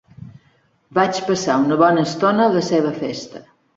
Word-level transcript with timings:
Vaig 0.99 1.19
passar 1.29 1.57
una 1.65 1.67
molt 1.67 1.81
bona 1.83 2.07
estona 2.13 2.47
a 2.49 2.55
la 2.57 2.65
seva 2.71 2.95
festa. 3.03 3.45